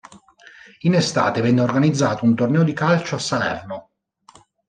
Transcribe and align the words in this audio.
In 0.79 0.95
estate 0.95 1.41
venne 1.41 1.61
organizzato 1.61 2.25
un 2.25 2.33
torneo 2.33 2.63
di 2.63 2.73
calcio 2.73 3.13
a 3.13 3.19
Salerno. 3.19 3.91